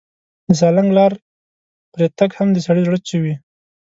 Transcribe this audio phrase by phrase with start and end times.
[0.47, 1.11] د سالنګ لار
[1.93, 3.33] پرې تګ هم د سړي زړه چوي.